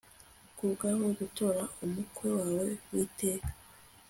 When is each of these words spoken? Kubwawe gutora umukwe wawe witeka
Kubwawe 0.55 1.07
gutora 1.19 1.61
umukwe 1.85 2.27
wawe 2.39 2.69
witeka 2.91 3.51